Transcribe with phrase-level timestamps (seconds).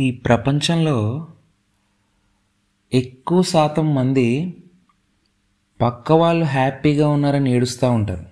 [0.00, 1.26] ఈ ప్రపంచంలో
[2.94, 4.56] ఎక్కువ శాతం మంది
[5.80, 8.26] పక్క వాళ్ళు హ్యాపీగా ఉన్నారని ఏడుస్తూ ఉంటారు.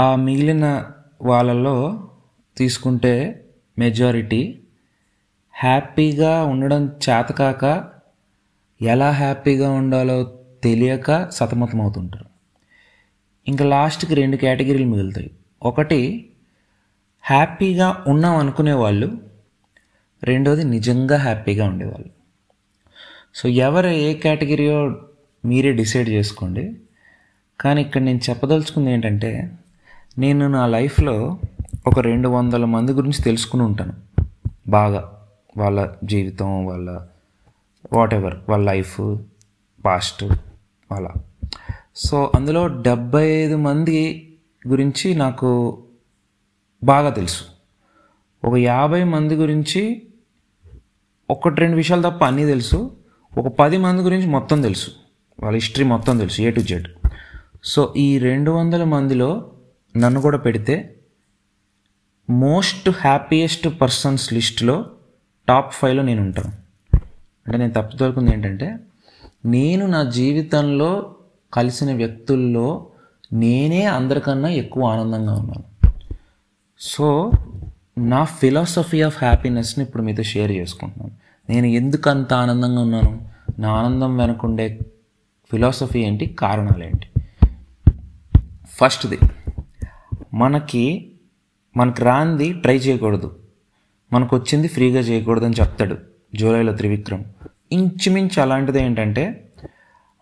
[0.00, 0.90] ఆ మిగిలిన
[1.22, 2.08] వాళ్ళలో
[2.56, 3.44] తీసుకుంటే
[3.78, 4.58] మెజారిటీ
[5.52, 7.84] హ్యాపీగా ఉండడం చేతకాక
[8.82, 12.26] ఎలా హ్యాపీగా ఉండాలో తెలియక సతమతమవుతుంటారు.
[13.48, 15.30] ఇంకా లాస్ట్కి రెండు కేటగిరీలు మిగులుతాయి.
[15.62, 16.30] ఒకటి
[17.24, 19.18] హ్యాపీగా ఉన్నాం అనుకునే వాళ్ళు
[20.22, 22.10] రెండోది నిజంగా హ్యాపీగా ఉండేవాళ్ళు.
[23.34, 25.00] సో ఎవరు ఏ కేటగిరీయో
[25.44, 26.76] మీరే డిసైడ్ చేసుకోండి.
[27.60, 29.50] కానీ ఇక్కడ నేను చెప్పదలుచుకుంది ఏంటంటే
[30.18, 31.38] నేను నా లైఫ్లో
[31.86, 33.92] ఒక రెండు వందల మంది గురించి తెలుసుకుని ఉంటాను.
[34.68, 35.22] బాగా
[35.56, 37.00] వాళ్ళ జీవితం వాళ్ళ
[37.92, 39.00] వాట్ ఎవర్ వాళ్ళ లైఫ్
[39.84, 40.24] పాస్ట్
[40.92, 41.12] అలా.
[41.96, 44.30] సో అందులో డెబ్బై ఐదు మంది
[44.68, 45.78] గురించి నాకు
[46.84, 47.44] బాగా తెలుసు.
[48.44, 50.02] ఒక యాభై మంది గురించి
[51.30, 52.96] ఒకటి రెండు విషయాలు తప్ప అన్నీ తెలుసు.
[53.38, 54.90] ఒక పది మంది గురించి మొత్తం తెలుసు.
[55.42, 56.88] వాళ్ళ హిస్టరీ మొత్తం తెలుసు ఏ టు జెడ్.
[57.64, 59.52] సో ఈ రెండు వందల మందిలో
[59.96, 60.96] నన్ను కూడా పెడితే
[62.30, 64.86] మోస్ట్ హ్యాపీయెస్ట్ పర్సన్స్ లిస్ట్లో
[65.48, 66.52] టాప్ ఫైవ్లో నేను ఉంటాను.
[67.46, 68.78] అంటే నేను తప్పుదొరుకుంది ఏంటంటే
[69.46, 71.14] నేను నా జీవితంలో
[71.52, 72.86] కలిసిన వ్యక్తుల్లో
[73.32, 75.73] నేనే అందరికన్నా ఎక్కువ ఆనందంగా ఉన్నాను.
[76.86, 77.32] సో
[77.98, 81.12] నా ఫిలాసఫీ ఆఫ్ హ్యాపీనెస్ని ఇప్పుడు మీతో షేర్ చేసుకుంటున్నాను.
[81.52, 83.28] నేను ఎందుకు అంత ఆనందంగా ఉన్నాను?
[83.58, 84.78] నా ఆనందం వెనకుండే
[85.50, 86.26] ఫిలాసఫీ ఏంటి?
[86.26, 87.06] కారణాలు ఏంటి?
[88.68, 89.18] ఫస్ట్ది
[90.34, 91.12] మనకి
[91.76, 93.36] మనకు రాంది ట్రై చేయకూడదు.
[94.12, 95.96] మనకు వచ్చింది ఫ్రీగా చేయకూడదు అని చెప్తాడు
[96.34, 97.24] జూలైలో త్రివిక్రమ్.
[97.72, 99.52] ఇంచుమించు అలాంటిది ఏంటంటే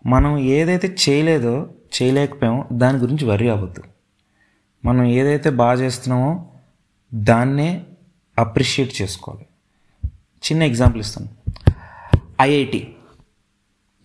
[0.05, 1.69] మనం ఏదైతే చేయలేదో
[2.01, 3.83] చేయలేకపోయామో దాని గురించి వరి అవ్వద్దు.
[4.85, 6.49] మనం ఏదైతే బాగా చేస్తున్నామో
[7.15, 7.83] దాన్నే
[8.39, 9.45] అప్రిషియేట్ చేసుకోవాలి.
[10.43, 11.27] చిన్న ఎగ్జాంపుల్ ఇస్తాను.
[12.41, 12.95] ఐఐటి.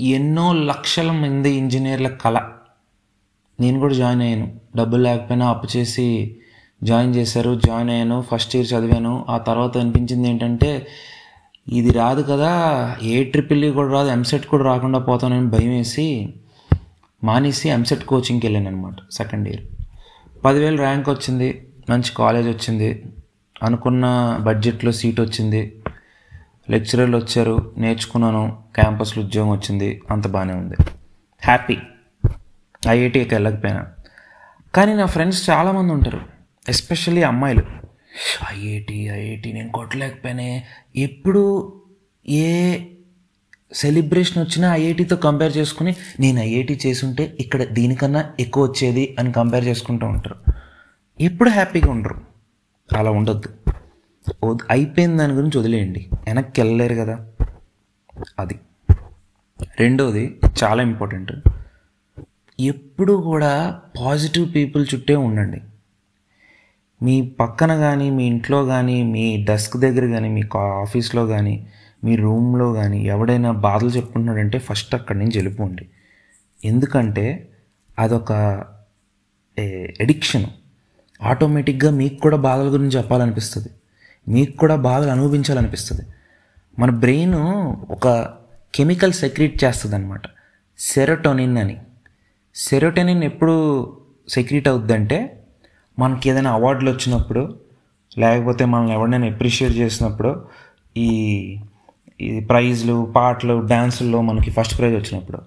[0.00, 2.38] ఎన్నో లక్షల మంది ఇంజనీర్ల కళ.
[3.60, 4.60] నేను కూడా జాయిన్ అయ్యాను.
[4.76, 6.36] డబ్బులు లేకపోయినా అప్పు చేసి
[6.82, 7.60] జాయిన్ చేశారు.
[7.66, 8.24] జాయిన్ అయ్యాను.
[8.32, 9.26] ఫస్ట్ ఇయర్ చదివాను.
[9.28, 10.86] ఆ తర్వాత అనిపించింది ఏంటంటే
[11.68, 12.52] ఇది రాదు కదా.
[13.02, 14.08] ఏ ట్రిపుల్ e కూడా రాదు.
[14.08, 16.34] ఎంసెట్ కూడా రాకుండా పోతానని భయం వేసి
[17.24, 19.62] మానేసి ఎంసెట్ కోచింగ్కి వెళ్ళాను అనమాట సెకండ్ ఇయర్
[20.44, 21.67] పదివేలు ర్యాంక్ వచ్చింది.
[21.90, 23.04] మంచి కాలేజ్ వచ్చింది.
[23.62, 25.82] అనుకున్న బడ్జెట్లో సీట్ వచ్చింది.
[26.70, 27.74] లెక్చరర్లు వచ్చారు.
[27.78, 28.58] నేర్చుకున్నాను.
[28.74, 30.02] క్యాంపస్లో ఉద్యోగం వచ్చింది.
[30.10, 30.74] అంత బాగానే ఉంది.
[31.44, 31.78] హ్యాపీ
[32.88, 33.86] ఐఐటీకి వెళ్ళకపోయినా.
[34.74, 36.20] కానీ నా ఫ్రెండ్స్ చాలామంది ఉంటారు.
[36.68, 37.62] ఎస్పెషల్లీ అమ్మాయిలు.
[38.52, 40.60] ఐఐటి ఐఐటి నేను కొట్టలేకపోయినా.
[40.96, 41.72] ఎప్పుడు
[42.28, 42.78] ఏ
[43.72, 50.06] సెలబ్రేషన్ వచ్చినా ఐఐటితో కంపేర్ చేసుకుని నేను ఐఐటి చేసుంటే ఇక్కడ దీనికన్నా ఎక్కువ వచ్చేది అని కంపేర్ చేసుకుంటూ
[50.06, 50.36] ఉంటారు.
[51.20, 52.20] ఎప్పుడు హ్యాపీగా ఉండరు.
[52.96, 53.48] అలా ఉండొద్దు.
[54.70, 56.08] అయిపోయిన దాని గురించి వదిలేయండి.
[56.26, 57.26] వెనక్కి వెళ్ళలేరు కదా.
[58.38, 58.60] అది.
[59.80, 61.32] రెండోది చాలా ఇంపార్టెంట్.
[62.60, 65.60] ఎప్పుడు కూడా పాజిటివ్ పీపుల్ చుట్టే ఉండండి.
[67.02, 71.66] మీ పక్కన కానీ మీ ఇంట్లో కానీ మీ డెస్క్ దగ్గర కానీ మీ కా- ఆఫీస్లో కానీ
[72.04, 75.88] మీ రూమ్లో కానీ ఎవడైనా బాధలు చెప్పుకుంటున్నాడంటే ఫస్ట్ అక్కడి నుంచి వెళ్ళిపోండి.
[76.64, 77.48] ఎందుకంటే
[77.98, 78.64] అదొక
[80.00, 80.46] ఎడిక్షన్
[81.20, 83.70] ఆటోమేటిక్గా మీకు కూడా బాధల గురించి చెప్పాలనిపిస్తుంది.
[84.28, 86.02] మీకు కూడా బాధలు అనుభవించాలనిపిస్తుంది.
[86.78, 87.34] మన బ్రెయిన్
[87.90, 88.08] ఒక
[88.74, 90.22] కెమికల్ సెక్రీట్ చేస్తుంది అనమాట
[90.78, 91.76] సెరోటోనిన్ అని.
[92.54, 93.54] సెరోటోనిన్ ఎప్పుడు
[94.28, 95.44] సెక్రీట్ అవుద్దంటే
[95.98, 97.54] మనకి ఏదైనా అవార్డులు వచ్చినప్పుడు
[98.18, 100.42] లేకపోతే మనల్ని ఎవరినైనా అప్రిషియేట్ చేసినప్పుడు
[100.96, 101.08] ఈ
[102.20, 105.38] ఈ ప్రైజ్లు పాటలు డ్యాన్సుల్లో మనకి ఫస్ట్ ప్రైజ్ వచ్చినప్పుడు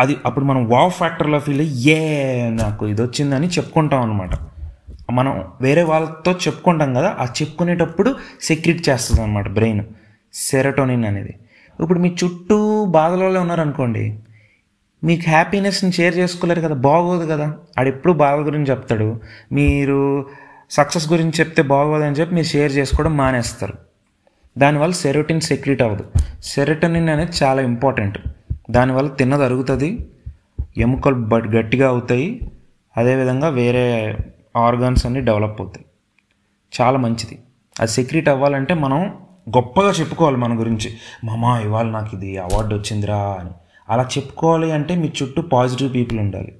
[0.00, 4.30] అది అప్పుడు మనం వావ్ ఫ్యాక్టర్లో ఫీల్ అయ్యి ఏ నాకు ఇది వచ్చిందని చెప్పుకుంటాం అనమాట
[5.10, 9.84] మనం వేరే వాళ్ళతో చెప్పుకుంటాం కదా ఆ చెప్పుకునేటప్పుడు సెక్రెట్ చేస్తుంది అనమాట బ్రెయిన్
[10.34, 11.34] సెరటోనిన్ అనేది.
[11.82, 14.18] ఇప్పుడు మీ చుట్టూ బాధలలో ఉన్నారనుకోండి
[15.04, 17.54] మీకు హ్యాపీనెస్ని షేర్ చేసుకోలేరు కదా బాగోదు కదా.
[17.78, 19.20] ఆడెప్పుడు బాధ గురించి చెప్తాడు.
[19.52, 20.26] మీరు
[20.70, 23.74] సక్సెస్ గురించి చెప్తే బాగోదని చెప్పి మీరు షేర్ చేసుకోవడం మానేస్తారు.
[24.58, 26.04] దానివల్ల సెరోటిన్ సెక్రెట్ అవ్వదు.
[26.42, 28.18] సెరోటోనిన్ అనేది చాలా ఇంపార్టెంట్
[28.70, 30.06] దానివల్ల తిన్నది అరుగుతుంది
[30.78, 32.52] ఎముకలు బట్ గట్టిగా అవుతాయి.
[32.96, 34.18] అదేవిధంగా వేరే
[34.56, 35.86] ఆర్గాన్స్ అన్నీ డెవలప్ అవుతాయి.
[36.80, 37.38] చాలా మంచిది.
[37.80, 39.14] అది సెక్రెట్ అవ్వాలంటే మనం
[39.56, 40.94] గొప్పగా చెప్పుకోవాలి మన గురించి.
[41.24, 43.50] మామా ఇవాళ నాకు ఇది అవార్డు వచ్చిందిరా అని.
[43.88, 46.56] అలా చెప్పుకోవాలి అంటే మీ చుట్టూ పాజిటివ్ పీపుల్ ఉండాలి.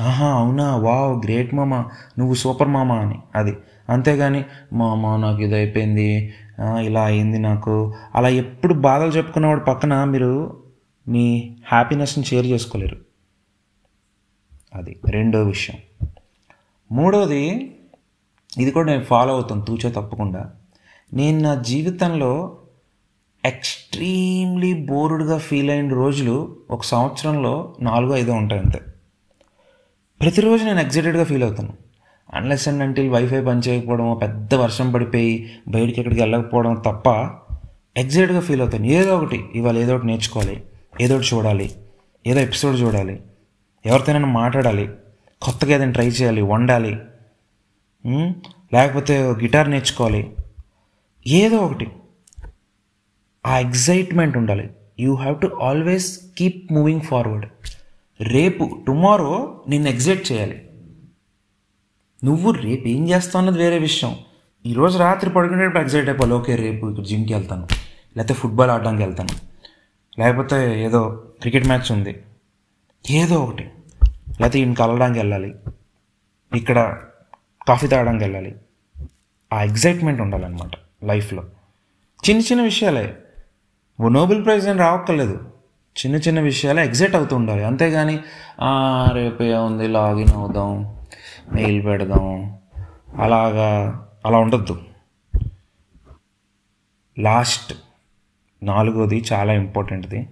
[0.00, 0.76] ఆహా అవునా?
[0.76, 1.84] వావ్ గ్రేట్ మామా.
[2.18, 3.18] నువ్వు సూపర్ మామా అని.
[3.34, 3.56] అది.
[3.90, 6.34] అంతేగాని మామా నాకు ఇది అయిపోయింది.
[6.60, 7.94] ఇలా అయింది నాకు.
[8.14, 10.62] అలా ఎప్పుడు బాధలు చెప్పుకున్నవాడు పక్కన మీరు
[11.08, 12.96] మీ హ్యాపీనెస్ని షేర్ చేసుకోలేరు.
[14.74, 15.76] అది రెండో విషయం.
[16.92, 17.76] మూడవది
[18.58, 20.52] ఇది కూడా నేను ఫాలో అవుతాను తూచో తప్పకుండా.
[21.14, 22.58] నేను నా జీవితంలో
[23.44, 28.80] ఎక్స్ట్రీమ్లీ బోర్డ్గా ఫీల్ అయిన రోజులు ఒక సంవత్సరంలో నాలుగు ఐదో ఉంటాయి అంతే
[30.20, 31.72] ప్రతిరోజు నేను ఎగ్జైటెడ్గా ఫీల్ అవుతాను.
[32.34, 37.08] అన్లెస్ అండ్ అంటిల్ వైఫై పనిచేయకపోవడం పెద్ద వర్షం పడిపోయి బయటికి ఎక్కడికి వెళ్ళకపోవడం తప్ప
[37.96, 38.84] ఎగ్జైట్గా ఫీల్ అవుతాను.
[38.84, 40.62] ఏదో ఒకటి ఇవాళ ఏదో ఒకటి నేర్చుకోవాలి
[41.00, 41.74] ఏదో ఒకటి చూడాలి
[42.26, 43.20] ఏదో ఎపిసోడ్ చూడాలి
[43.86, 44.88] ఎవరితోనైనా మాట్లాడాలి
[45.46, 46.98] కొత్తగా ఏదైనా ట్రై చేయాలి వండాలి
[48.72, 50.36] లేకపోతే గిటార్ నేర్చుకోవాలి.
[51.26, 51.86] ఏదో ఒకటి.
[53.46, 54.70] ఆ ఎగ్జైట్మెంట్ ఉండాలి.
[55.00, 57.46] You have to always keep moving forward.
[58.20, 60.62] రేపు టుమారో నిన్ను ఎగ్జైట్ చేయాలి.
[62.24, 64.16] నువ్వు రేపు ఏం చేస్తావు అన్నది వేరే విషయం.
[64.66, 66.34] ఈరోజు రాత్రి పడుకునేటప్పుడు ఎగ్జైట్ అయిపోవాలి.
[66.34, 67.68] ఓకే రేపు ఇక్కడ జిమ్కి వెళ్తాను.
[68.16, 69.34] లేకపోతే ఫుట్బాల్ ఆడడానికి వెళ్తాను.
[70.20, 72.22] లేకపోతే ఏదో క్రికెట్ మ్యాచ్ ఉంది.
[73.10, 73.70] ఏదో ఒకటి.
[74.40, 75.54] లేకపోతే ఈయన కలవడానికి వెళ్ళాలి.
[76.56, 76.98] ఇక్కడ
[77.68, 78.56] కాఫీ తాగడానికి వెళ్ళాలి.
[79.52, 80.70] ఆ ఎగ్జైట్మెంట్ ఉండాలన్నమాట
[81.04, 81.44] లైఫ్లో.
[82.30, 83.16] చిన్న చిన్న విషయాలే.
[84.00, 85.52] ఓ నోబెల్ ప్రైజ్ అని రావక్కర్లేదు.
[85.96, 87.64] చిన్న చిన్న విషయాలే ఎగ్జైట్ అవుతూ ఉండాలి.
[87.64, 88.18] అంతేగాని
[89.12, 90.96] రేపే ఉంది లాగిన్ అవుదాం
[91.52, 92.58] మెయిల్ పెడదాం.
[93.16, 94.82] అలాగా అలా ఉండద్దు.
[97.18, 97.74] లాస్ట్
[98.62, 100.28] నాలుగోది చాలా ఇంపార్టెంట్ది.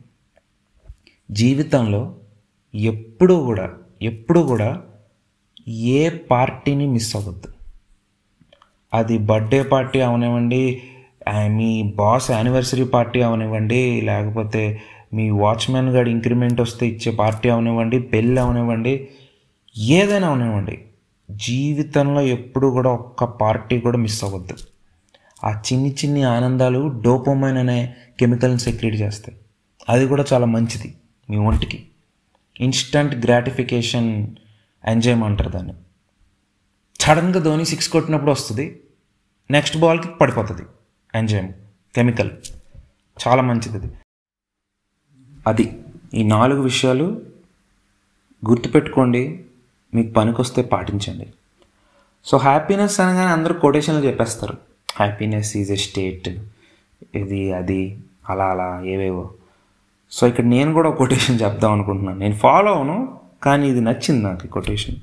[1.31, 2.17] జీవితంలో
[2.75, 3.71] ఎప్పుడూ కూడా
[4.05, 4.83] ఎప్పుడూ కూడా
[5.69, 7.49] ఏ పార్టీని మిస్ అవ్వద్దు.
[8.95, 10.83] అది బర్త్డే పార్టీ అవనివ్వండి
[11.49, 14.83] మీ బాస్ యానివర్సరీ పార్టీ అవనివ్వండి లేకపోతే
[15.15, 19.09] మీ వాచ్మెన్ గారి ఇంక్రిమెంట్ వస్తే ఇచ్చే పార్టీ అవనివ్వండి పెళ్ళి అవనివ్వండి
[19.79, 20.79] ఏదైనా అవనివ్వండి
[21.31, 24.57] జీవితంలో ఎప్పుడు కూడా ఒక్క పార్టీ కూడా మిస్ అవ్వద్దు.
[25.45, 29.39] ఆ చిన్ని చిన్ని ఆనందాలు డోపోమైన్ అనే కెమికల్ని సెక్రెట్ చేస్తాయి.
[29.89, 30.95] అది కూడా చాలా మంచిది
[31.31, 31.79] మీ ఒంటికి.
[32.61, 34.37] ఇన్స్టంట్ గ్రాటిఫికేషన్
[34.85, 35.75] ఎంజాయ్ అంటారు దాన్ని.
[37.01, 38.81] సడన్గా ధోని సిక్స్ కొట్టినప్పుడు వస్తుంది
[39.51, 40.63] నెక్స్ట్ బాల్కి పడిపోతుంది
[41.15, 41.53] ఎంజాయ్
[41.95, 42.31] కెమికల్.
[43.29, 43.95] చాలా మంచిది అది.
[45.47, 45.83] అది
[46.15, 47.23] ఈ నాలుగు విషయాలు
[48.49, 49.45] గుర్తుపెట్టుకోండి
[49.95, 51.33] మీకు పనికొస్తే పాటించండి.
[52.25, 54.59] సో హ్యాపీనెస్ అనగానే అందరూ కొటేషన్లు చెప్పేస్తారు.
[54.97, 56.29] హ్యాపీనెస్ ఈజ్ ఎ స్టేట్
[57.15, 57.99] ఇది అది
[58.29, 59.35] అలా అలా ఏవేవో.
[60.15, 62.19] సో ఇక్కడ నేను కూడా ఒక కొటేషన్ చెప్దాం అనుకుంటున్నాను.
[62.19, 64.97] నేను ఫాలో అవను కానీ ఇది నచ్చింది నాకు కొటేషన్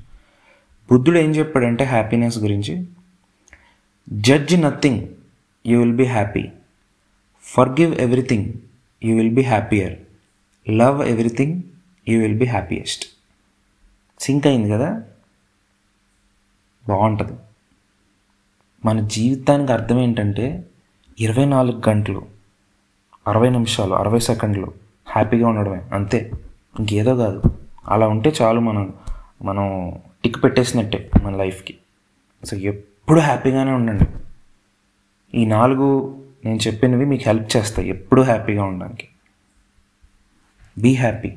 [0.92, 2.86] బుద్ధుడు ఏం చెప్పాడంటే హ్యాపీనెస్ గురించి
[4.12, 5.08] judge nothing
[5.66, 6.48] you will be happy
[7.42, 8.52] for give everything
[9.04, 9.98] you will be happier
[10.70, 11.62] love everything
[12.08, 13.04] you will be happiest
[14.20, 15.02] sync అయింది కదా?
[16.88, 17.32] బాగుంటుంది.
[18.84, 20.66] మన జీవితానికి అర్థం ఏంటంటే
[21.20, 22.26] ఇరవై నాలుగు గంటలు
[23.28, 24.81] అరవై నిమిషాలు అరవై సెకండ్లు
[25.12, 25.82] హ్యాపీగా ఉండడమే.
[25.92, 26.32] అంతే.
[26.78, 27.42] ఇంకేదో కాదు.
[27.88, 28.94] అలా ఉంటే చాలు మనం
[29.42, 29.92] మనం
[30.24, 31.78] టిక్ పెట్టేసినట్టే మన లైఫ్కి.
[32.44, 34.04] సో ఎప్పుడు హ్యాపీగానే ఉండండి.
[35.38, 37.88] ఈ నాలుగు నేను చెప్పినవి మీకు హెల్ప్ చేస్తాయి.
[37.88, 39.08] ఎప్పుడు హ్యాపీగా ఉండడానికి.
[40.78, 41.32] Be happy.